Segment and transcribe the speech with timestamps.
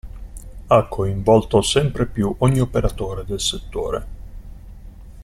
[0.65, 4.07] Ha coinvolto sempre più ogni operatore del settore.